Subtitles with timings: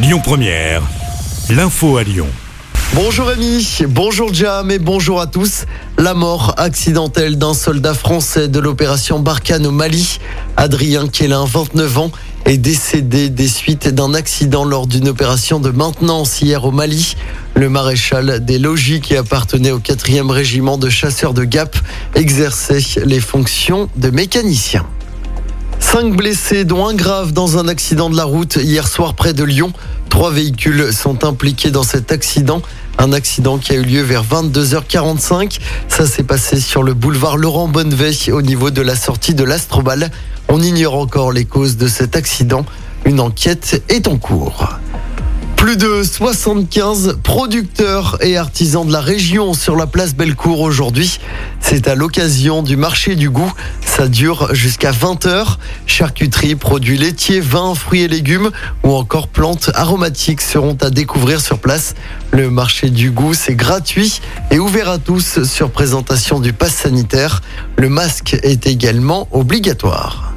[0.00, 0.82] Lyon Première,
[1.50, 2.28] l'info à Lyon.
[2.94, 5.64] Bonjour Rémi, bonjour Jam et bonjour à tous.
[5.98, 10.20] La mort accidentelle d'un soldat français de l'opération Barkhane au Mali,
[10.56, 12.12] Adrien Kélin, 29 ans,
[12.44, 17.16] est décédé des suites d'un accident lors d'une opération de maintenance hier au Mali.
[17.56, 21.76] Le maréchal des logis qui appartenait au 4e régiment de chasseurs de Gap
[22.14, 24.86] exerçait les fonctions de mécanicien.
[25.90, 29.42] Cinq blessés, dont un grave dans un accident de la route hier soir près de
[29.42, 29.72] Lyon.
[30.10, 32.60] Trois véhicules sont impliqués dans cet accident.
[32.98, 35.58] Un accident qui a eu lieu vers 22h45.
[35.88, 40.10] Ça s'est passé sur le boulevard Laurent Bonneveille au niveau de la sortie de l'Astrobal.
[40.48, 42.66] On ignore encore les causes de cet accident.
[43.06, 44.68] Une enquête est en cours.
[45.58, 51.18] Plus de 75 producteurs et artisans de la région sur la place Bellecour aujourd'hui.
[51.60, 53.52] C'est à l'occasion du marché du goût.
[53.84, 55.56] Ça dure jusqu'à 20h.
[55.84, 58.50] Charcuterie, produits laitiers, vins, fruits et légumes
[58.84, 61.96] ou encore plantes aromatiques seront à découvrir sur place.
[62.30, 64.20] Le marché du goût, c'est gratuit
[64.52, 67.42] et ouvert à tous sur présentation du pass sanitaire.
[67.76, 70.27] Le masque est également obligatoire.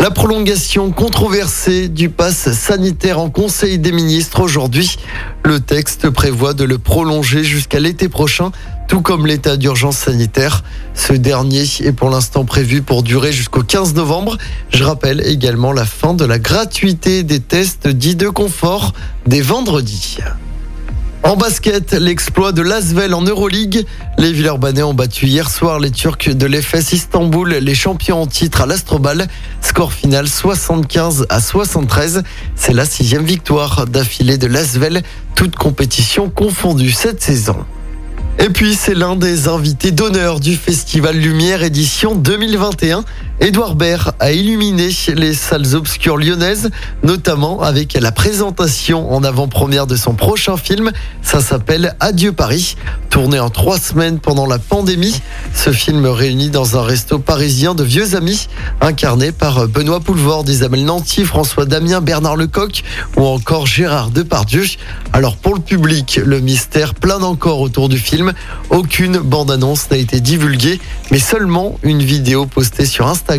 [0.00, 4.96] La prolongation controversée du pass sanitaire en Conseil des ministres aujourd'hui.
[5.44, 8.50] Le texte prévoit de le prolonger jusqu'à l'été prochain,
[8.88, 10.64] tout comme l'état d'urgence sanitaire.
[10.94, 14.38] Ce dernier est pour l'instant prévu pour durer jusqu'au 15 novembre.
[14.70, 18.94] Je rappelle également la fin de la gratuité des tests dits de confort
[19.26, 20.16] des vendredis.
[21.30, 23.86] En basket, l'exploit de Lasvel en Euroleague.
[24.18, 28.62] Les Villeurbanais ont battu hier soir les Turcs de l'EFS Istanbul, les champions en titre
[28.62, 29.28] à l'Astrobal.
[29.60, 32.24] Score final 75 à 73.
[32.56, 35.04] C'est la sixième victoire d'affilée de Lasvel,
[35.36, 37.58] toute compétition confondue cette saison.
[38.40, 43.04] Et puis, c'est l'un des invités d'honneur du Festival Lumière édition 2021.
[43.42, 46.68] Édouard Baird a illuminé les salles obscures lyonnaises,
[47.02, 50.92] notamment avec la présentation en avant-première de son prochain film.
[51.22, 52.76] Ça s'appelle Adieu Paris,
[53.08, 55.22] tourné en trois semaines pendant la pandémie.
[55.54, 58.48] Ce film réunit dans un resto parisien de vieux amis,
[58.82, 62.82] incarnés par Benoît Poulvord, Isabelle Nanty, François Damien, Bernard Lecoq
[63.16, 64.64] ou encore Gérard Depardieu.
[65.14, 68.34] Alors pour le public, le mystère plane encore autour du film.
[68.68, 70.78] Aucune bande-annonce n'a été divulguée,
[71.10, 73.29] mais seulement une vidéo postée sur Instagram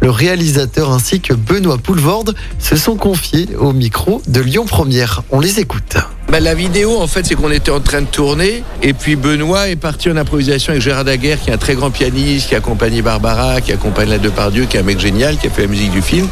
[0.00, 5.22] le réalisateur ainsi que Benoît Poulvorde se sont confiés au micro de Lyon Première.
[5.30, 5.96] On les écoute.
[6.34, 9.68] Bah, la vidéo, en fait, c'est qu'on était en train de tourner et puis Benoît
[9.68, 13.00] est parti en improvisation avec Gérard Daguerre, qui est un très grand pianiste, qui accompagne
[13.02, 15.92] Barbara, qui accompagne la Depardieu, qui est un mec génial, qui a fait la musique
[15.92, 16.26] du film.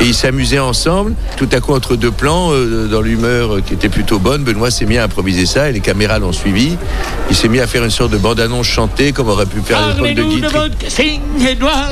[0.00, 1.12] Et ils s'amusaient ensemble.
[1.36, 4.86] Tout à coup, entre deux plans, euh, dans l'humeur qui était plutôt bonne, Benoît s'est
[4.86, 6.78] mis à improviser ça et les caméras l'ont suivi.
[7.28, 10.14] Il s'est mis à faire une sorte de bande-annonce chantée, comme aurait pu faire l'époque
[10.14, 10.68] de guitare.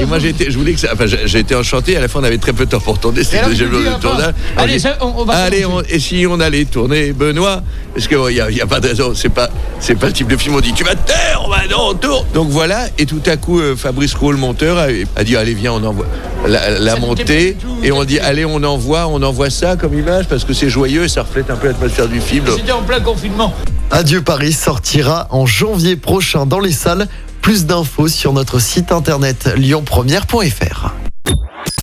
[0.00, 1.94] Et moi, j'étais, je voulais que ça, enfin, été enchanté.
[1.94, 3.22] À la fin, on avait très peu de temps pour tourner.
[3.22, 4.32] C'était le tournage.
[4.56, 7.49] Allez, on, va Allez, et si on allait tourner Benoît
[7.94, 10.28] parce qu'il n'y a, y a, pas de raison, c'est pas, c'est pas le type
[10.28, 12.26] de film où on dit tu vas te taire, on va non, tourne.
[12.34, 15.72] Donc voilà, et tout à coup, euh, Fabrice Roux, le monteur, a, dit allez, viens,
[15.72, 16.06] on envoie
[16.46, 20.52] la, montée, et on dit allez, on envoie, on envoie ça comme image parce que
[20.52, 22.46] c'est joyeux et ça reflète un peu l'atmosphère du film.
[22.56, 23.54] C'était en plein confinement.
[23.90, 27.08] Adieu Paris sortira en janvier prochain dans les salles.
[27.42, 31.09] Plus d'infos sur notre site internet lyonpremière.fr.